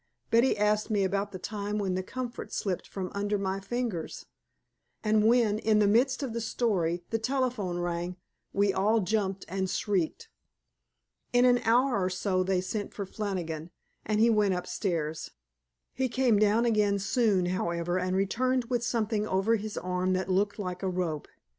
[0.31, 4.25] Betty asked me about the time when the comfort slipped from under my fingers.
[5.03, 8.17] And when, in the midst of the story, the telephone rang,
[8.51, 10.27] we all jumped and shrieked.
[11.33, 13.69] In an hour or so they sent for Flannigan,
[14.03, 15.29] and he went upstairs.
[15.93, 20.57] He came down again soon, however, and returned with something over his arm that looked
[20.57, 21.27] like a rope.